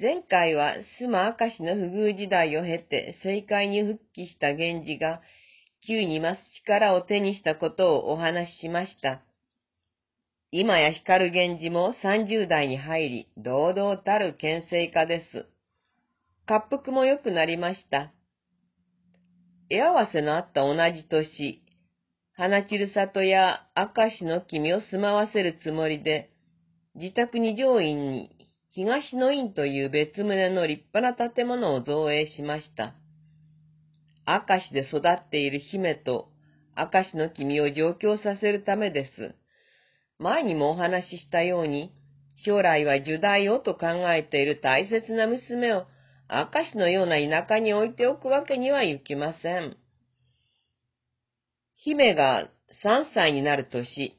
[0.00, 5.20] 前回は須磨明石の不遇時代を経て政界に復帰した源氏が、
[5.86, 9.22] 急に増す力を手にしたことをお話ししました。
[10.50, 15.46] 今や光源氏も30代に入り、堂々たる県政家です。
[16.48, 18.12] 滑腹も良くなりました。
[19.70, 21.62] 絵合わせのあった同じ年、
[22.32, 26.30] 花散る里や明石の君を住まわせるつもりで、
[26.96, 28.43] 自宅に上院に
[28.74, 32.94] 東の院という別棟の立派な建物を造営しました。
[34.26, 36.28] 明石で育っている姫と
[36.76, 39.36] 明石の君を上京させるためです。
[40.18, 41.92] 前にもお話ししたように、
[42.44, 45.86] 将来は樹代をと考えている大切な娘を
[46.28, 49.76] 明石のような田舎に置いておくわけにはいきません。
[51.76, 52.48] 姫が
[52.82, 54.18] 3歳になる年、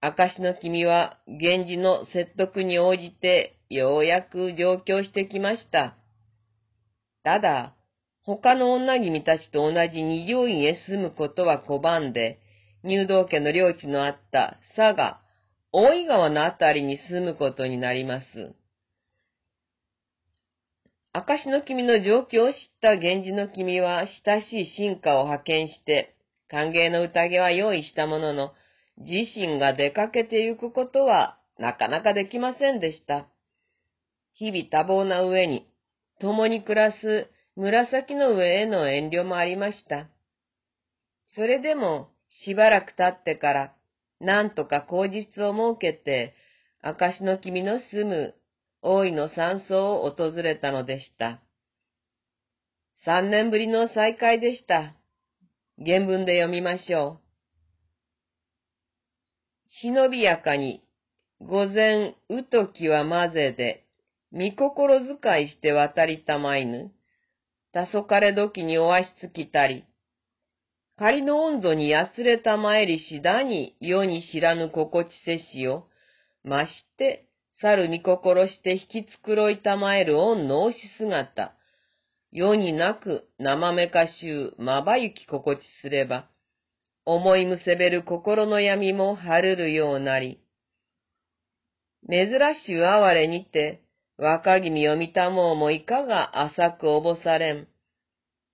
[0.00, 5.96] 証の君は源氏の説得に応じてようやく上京してきました。
[7.22, 7.74] ただ、
[8.22, 12.40] 他の女君たちと同じ二条院へ住むことは拒んで、
[12.82, 15.20] 入道家の領地のあった佐賀、
[15.72, 18.54] 大井川のあたりに住むことになります。
[21.12, 26.14] 証の君の状況を知った源氏の君は親しい進化を派遣して、
[26.48, 28.52] 歓迎の宴は用意したものの、
[28.98, 33.28] 自身が出かけてゆくことはなかなかできませんでした。
[34.38, 35.66] 日々多忙な上に、
[36.20, 40.08] 共に暮らす紫の上への遠慮もありました。
[41.34, 42.10] それでも、
[42.44, 43.74] しばらく経ってから、
[44.20, 46.34] なんとか口実を設けて、
[46.82, 48.34] 証の君の住む
[48.80, 51.42] 大井の山荘を訪れたのでした。
[53.04, 54.94] 三年ぶりの再会でした。
[55.84, 57.28] 原文で読みましょう。
[59.82, 60.84] 忍びやかに、
[61.40, 63.87] 午前うときは混ぜで、
[64.30, 66.92] 見心遣いして渡りたまいぬ。
[67.72, 69.84] たそかれ時にお足つきたり。
[70.96, 75.88] 仮の温度にやつれたまえりしだに世に知らぬ心地せしよ。
[76.42, 77.26] まして、
[77.60, 81.54] 猿見心して引き繕いたまえる恩の押し姿。
[82.30, 86.28] 世になく生めかしゅうまばゆき心地すれば、
[87.04, 90.40] 思いむせべる心の闇も晴れるようなり。
[92.08, 92.28] 珍
[92.66, 93.82] しゅう哀れにて、
[94.18, 97.68] 若君を見たもうもいかが浅くおぼされん。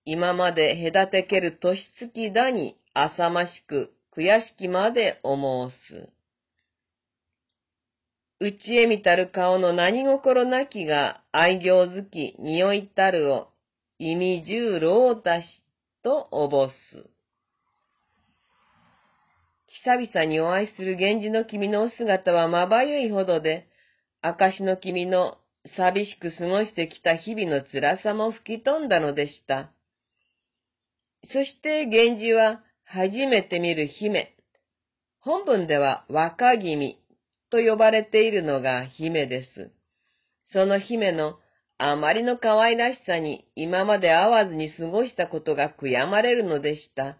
[0.04, 5.74] 今まで隔てける年月だに浅ましく悔しきまで思うす。
[8.40, 13.48] うちへ見たる顔の何心なきが愛行づき匂いたるを
[13.98, 15.46] 意味十郎たし
[16.02, 16.74] とおぼす。
[19.82, 23.66] 久々にお会いする源氏の君のお姿はまばゆいほどで、
[24.20, 25.38] 証の君の
[25.76, 29.72] 寂しく過ごしてきた日々の辛さも吹き飛んだのでした。
[31.32, 34.34] そして源氏は初めて見る姫。
[35.20, 36.98] 本文では若君
[37.50, 39.72] と呼ばれているのが姫です。
[40.52, 41.38] その姫の
[41.78, 47.16] あまりの可愛らしさに今まで会わずに過ごしたことが悔やまれるのでした。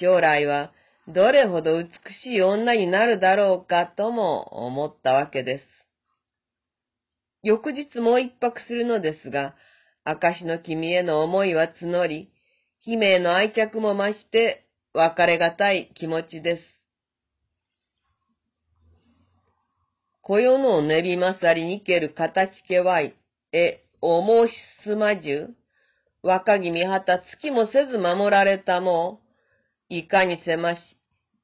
[0.00, 0.72] 将来は
[1.08, 1.88] どれほど美
[2.22, 5.64] しい女になるだろうかとも思ったわけです。
[7.42, 9.54] 翌日もう一泊するのですが、
[10.04, 12.30] 証の君への思いは募り、
[12.80, 16.62] 姫への愛着も増して別れがたい気持ちです。
[20.22, 23.14] 小世のねびまさりにける形けわい、
[23.52, 25.48] え、お申しすまじゅ、
[26.22, 29.20] 若君はた月もせず守られたも、
[29.88, 30.80] いかにせまし、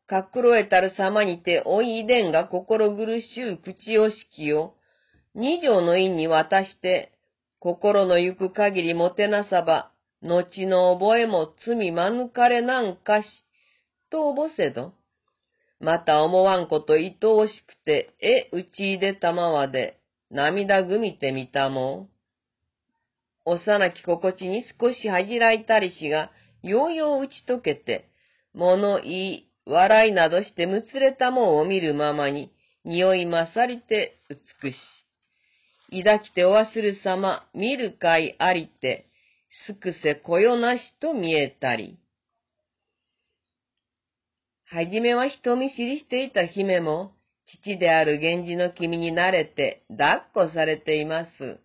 [0.06, 4.75] かくろえたる様にておいいでんが心苦しゅう口をしきを、
[5.38, 7.12] 二条の院に渡して、
[7.60, 9.92] 心の行く限りもてなさば、
[10.22, 13.26] 後の覚えも罪免れなんかし、
[14.10, 14.94] とおぼせど。
[15.78, 19.98] また思わんこと愛おしくて、え、うちいでたまわで、
[20.30, 22.08] 涙ぐみてみたもん。
[23.44, 26.30] 幼き心地に少し恥じらいたりしが、
[26.62, 28.08] ようよう打ち解けて、
[28.54, 32.52] 物言い、笑いなどしてむつれたもんを見るままに、
[32.86, 34.16] 匂い勝りて
[34.62, 34.76] 美し。
[36.02, 39.06] 抱きてお忘る様、見る会ありて、
[39.66, 41.98] すくせこよなしと見えたり。
[44.64, 47.12] はじめは人見知りしていた姫も、
[47.46, 51.60] 父である源氏の君に慣れて抱っこされています。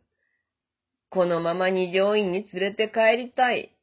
[1.10, 3.76] このまま二条院に連れて帰りたい。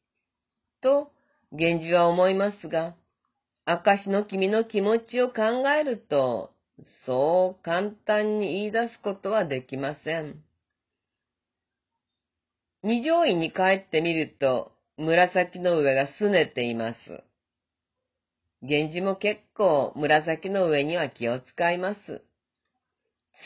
[0.80, 1.10] と、
[1.50, 2.94] 源氏は思いますが、
[3.64, 6.52] 証の君の気持ちを考えると、
[7.06, 10.42] そう簡単に言い出すことはできません。
[12.82, 16.98] 二条院に帰ってみると、紫の上が拗ねています。
[18.62, 22.22] 源氏も結構紫の上には気を使います。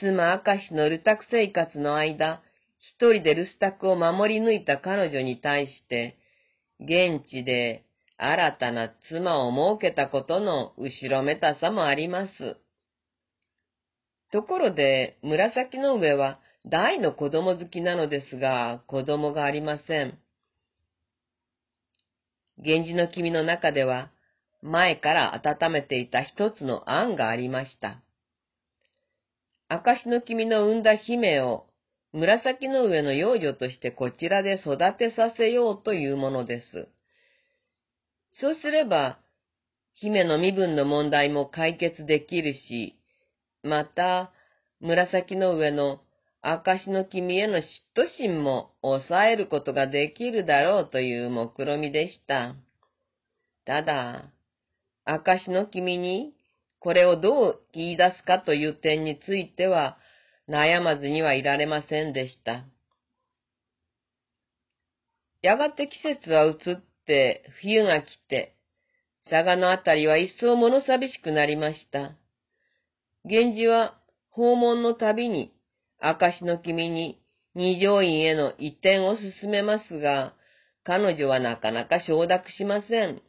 [0.01, 2.43] 妻明石の留宅生活の間、
[2.81, 6.19] 一人で留守宅を守り抜いた彼女に対して、
[6.81, 7.85] 現地で
[8.17, 12.63] 新たな妻を設けたことの後ろめたさもあります。
[14.33, 20.19] ところで、紫の上は大の子供好きなのですが、子供がありません。
[22.57, 24.11] 源氏の君の中では、
[24.63, 28.01] 前から温めていた一つの案がありました。
[29.69, 31.67] 証の君の産んだ姫を
[32.13, 36.89] 紫の上の幼女としてこちらで育てさせようというものです。
[38.41, 39.19] そうすれば、
[39.95, 42.99] 姫の身分の問題も解決できるし、
[43.63, 44.33] また、
[44.81, 46.01] 紫の上の
[46.41, 47.63] 証の君への嫉
[47.95, 52.57] 妬心も抑えることができるだろうという目論みでした。
[53.65, 54.33] ただ、
[55.05, 56.35] 証の君に
[56.81, 59.99] これをどう言い出すかという点については
[60.49, 62.65] 悩まずにはいられませんでした。
[65.43, 66.57] やがて季節は移っ
[67.07, 68.57] て冬が来て、
[69.31, 72.17] 佐賀のあたりは一層物寂しくなりました。
[73.25, 73.99] 源氏は
[74.31, 75.53] 訪問のたびに
[76.01, 77.21] 証の君に
[77.55, 80.35] 二条院への移転を進めますが、
[80.85, 83.23] 彼女はなかなか承諾しません。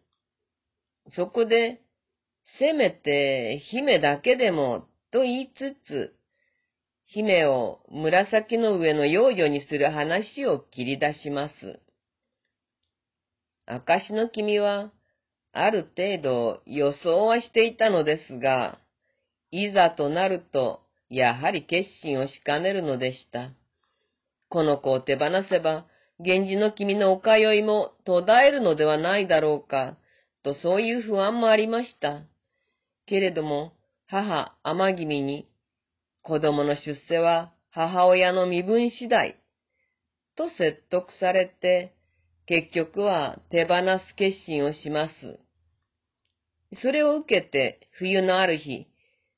[1.16, 1.82] そこで、
[2.60, 6.16] せめて姫だけでもと言いつつ、
[7.06, 11.80] 姫を紫の上の幼女にする話を切り出します。
[13.66, 14.92] 証の君は、
[15.52, 18.80] ある程度予想はしていたのですが、
[19.56, 23.52] いざとなると、やはり決心をしかねるのでした。
[24.50, 25.86] この子を手放せば、
[26.18, 29.96] 源氏の君のお通いも途絶えるのではないだろうか、
[30.44, 32.24] とそういう不安もありました。
[33.06, 33.74] けれども、
[34.08, 35.48] 母、天君に、
[36.24, 39.36] 子供の出世は母親の身分次第、
[40.36, 41.94] と説得されて、
[42.48, 45.14] 結局は手放す決心をします。
[46.82, 48.88] それを受けて、冬のある日、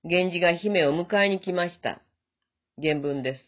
[0.07, 1.99] 源氏が姫を迎えに来ました。
[2.79, 3.41] 原文です。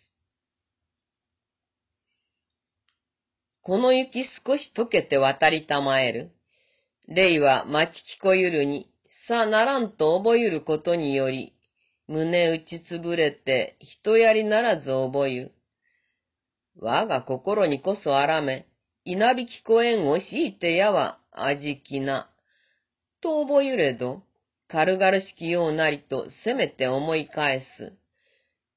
[3.61, 6.31] この雪少し溶けて渡りたまえる。
[7.07, 8.89] 霊は待ち聞こゆるに、
[9.27, 11.53] さならんと覚ゆることにより、
[12.07, 15.51] 胸打ちつぶれて人やりならず覚ゆ。
[16.79, 18.65] 我が心にこそあらめ、
[19.05, 22.31] 稲引きこえんを敷いてやは味気な。
[23.21, 24.23] と覚ゆれど、
[24.69, 27.93] 軽々しきようなりとせめて思い返す。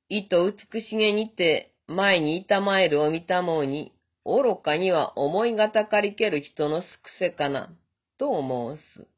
[0.08, 3.92] 意と美しげにて前にいたまえるを見たもうに、
[4.24, 7.70] 愚かには思いがたかりける人のすくせかな、
[8.18, 8.30] と
[8.76, 9.08] 申す。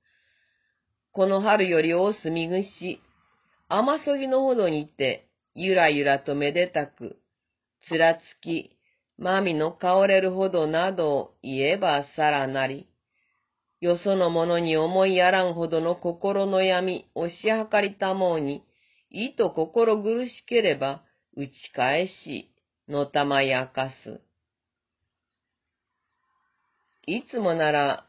[1.12, 3.02] この春より大すみぐし、
[3.69, 7.19] 甘そぎのほどにて、ゆらゆらとめでたく、
[7.88, 8.78] つらつき、
[9.19, 12.88] まみの香れるほどなどを言えばさらなり、
[13.82, 18.62] よその者に思いやらんほどの心の闇、押し量りたもうに、
[19.11, 21.02] 意と心苦しければ、
[21.37, 22.55] 打ち返し、
[22.88, 24.23] のたまやかす。
[27.08, 28.06] いつもなら、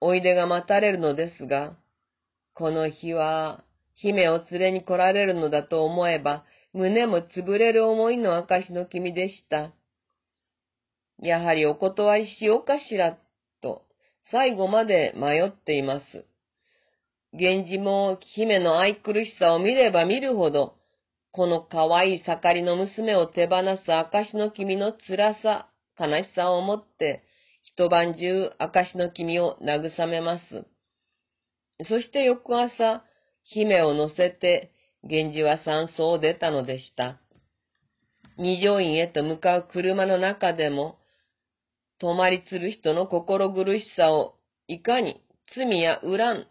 [0.00, 1.76] おいでが待たれるのですが、
[2.54, 3.64] この日は、
[3.96, 9.72] 姫を連れに来られるのだと思えば、胸も潰れる思いの証の君でした。
[11.18, 13.18] やはりお断りしようかしら、
[14.30, 16.26] 最後まで迷っています。
[17.32, 20.74] 源氏も姫の愛くるしさを見れば見るほど、
[21.32, 25.68] この可愛い盛りの娘を手放す証の君の辛さ、
[25.98, 27.22] 悲しさを思って、
[27.62, 30.66] 一晩中証の君を慰めます。
[31.88, 33.04] そして翌朝、
[33.44, 37.20] 姫を乗せて、源氏は山荘を出たのでした。
[38.38, 40.98] 二条院へと向かう車の中でも、
[41.98, 44.34] 泊まりつる人の心苦しさを、
[44.68, 45.22] いかに
[45.54, 46.46] 罪や恨ん、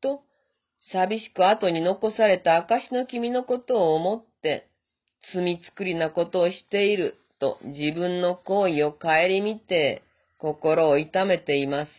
[0.00, 0.22] と、
[0.92, 4.68] 寂しく後に残された証の君のことを思って、
[5.34, 9.08] 罪作りなことをしている、と自分の行為を顧
[9.42, 10.02] みて、
[10.38, 11.90] 心を痛めています。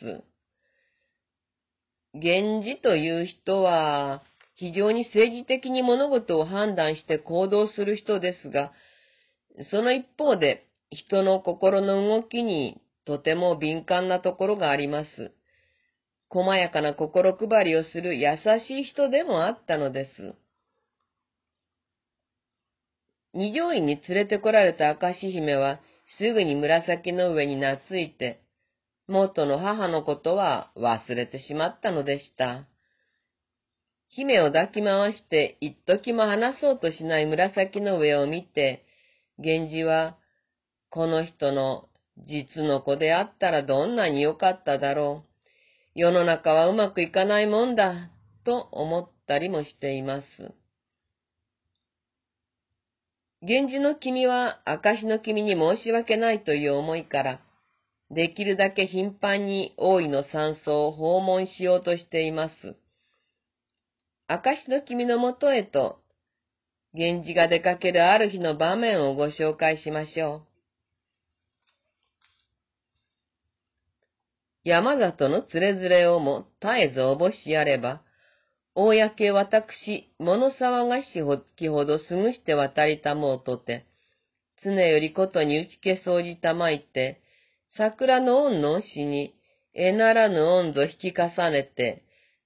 [2.14, 4.24] 源氏という人は、
[4.56, 8.72] 非常に政治的に物事を判断して行動する人ですが、
[9.72, 15.32] その一方で、人の心の動きにとても敏感なところがあります。
[16.30, 20.36] 細やかな心配りをする優しい人でもあったのです。
[23.34, 25.80] 二条院に連れてこられた明石姫は、
[26.18, 28.42] すぐに紫の上に懐いて、
[29.08, 32.68] 元の母のことは忘れてしまったのでした。
[34.10, 38.86] 姫を抱き回して一時も離そうとしない紫の上を見て、
[39.40, 40.18] 源氏は、
[40.94, 41.90] この人の
[42.28, 45.30] 実の子であったらどんなに良かっただろう。
[45.96, 48.12] 世の中はうまくいかないもんだ、
[48.46, 50.26] と思ったりもしています。
[53.42, 57.40] 源氏の君は証の君に申し訳ないという思いから、
[58.12, 62.54] できるだけ頻繁に大井の山荘を訪問しようとしています。
[64.28, 65.98] 証の君のもとへと、
[66.94, 70.53] 源氏が出かけるある日の場面をご紹介しましょう。
[74.64, 78.02] 山里のつれづれをも絶えずおぼしやれば、
[78.76, 83.86] 公私、物騒がしほきほどすぐして渡りたもうとて、
[84.64, 87.22] 常よりことに打ち消そうじたまいて、
[87.76, 89.36] 桜の恩のしに、
[89.76, 92.04] えならぬ恩ぞ引き重ねて、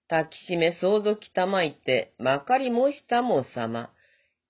[0.09, 3.91] 抱きしめ相続たまいて、まかり申したもうさま、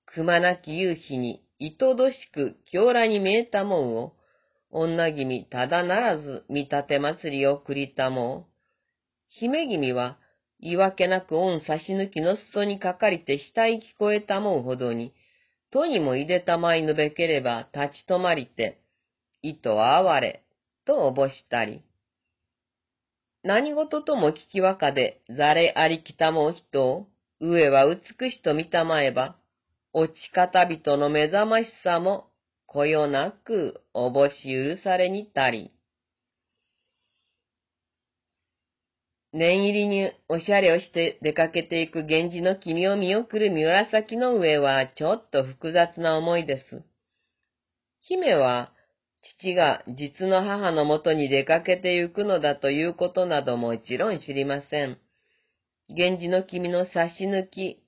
[0.05, 4.13] くまなき夕日に、いとどしく京羅に見えたもんを、
[4.71, 8.53] 女君ただならず見立て祭りを繰りたもう。
[9.29, 10.17] 姫君は、
[10.59, 15.13] 言い訳なく恩差し抜きの裾にかかりて下へ聞こえたもうほどに、
[15.71, 18.81] とにもいでたまいぬべければ立ち止まりて、
[19.41, 20.43] 糸は哀れ、
[20.85, 21.81] とおぼしたり、
[23.43, 27.07] 何事とも聞きわかで、ざれありきたもう人を、
[27.39, 29.37] 上は美しと見たまえば、
[29.93, 32.29] 落ち方人の目覚ましさも、
[32.67, 35.71] こよなくおぼし許されにたり。
[39.31, 46.83] 念入りにおしゃれをして出かけていく源氏の君を見送る紫の上はちょっと複雑な思いです。
[48.01, 48.73] 姫は
[49.39, 54.97] 父が実の母のもとに出かけて行くのだということなどもちろん知りません。
[55.89, 57.81] 源氏の君の差し抜き、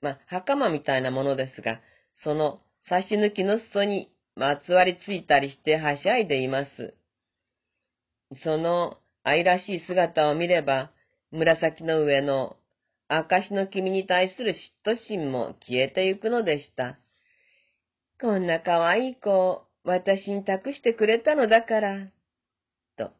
[0.00, 1.80] まあ、袴みたいなものですが、
[2.22, 6.94] その差し抜きの裾にまつわりついたりしてはしゃいでいます。
[8.42, 10.90] その愛らしい姿を見れば、
[11.30, 12.56] 紫の上の
[13.08, 14.54] 証の君に対する
[14.86, 16.98] 嫉妬心も消えてゆくのでした。
[18.20, 22.06] こんな可愛い子を私に託してくれたのだから、
[22.96, 23.12] と。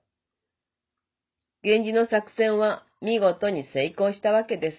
[1.63, 4.79] 源氏の作戦は見事に成功したわけです。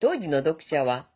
[0.00, 1.08] 当時の読者は、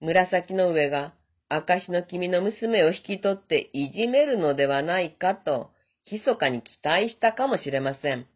[0.00, 1.14] 紫の上が
[1.48, 5.70] 証の君の娘を引き取っていじめるのではないかと、
[6.10, 8.26] 密かに期待したかもしれません。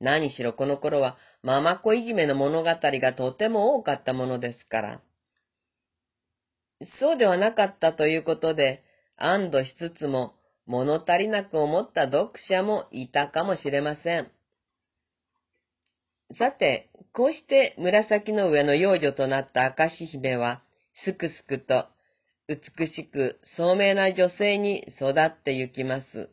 [0.00, 5.00] 何しろこの頃は、ママ子いじめの物語がとても多かったものですから。
[7.00, 8.84] そうではなかったということで、
[9.16, 10.34] 安堵しつつも
[10.66, 14.30] 物足りなく思った読者もいたかもしれません。
[16.38, 20.62] さて、こうして紫の上の幼女となった明石姫は、
[21.04, 21.88] すくすくと
[22.48, 26.30] 美しく聡明な女性に育ってゆきます。